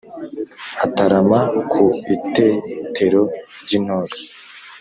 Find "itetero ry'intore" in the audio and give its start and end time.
2.15-4.15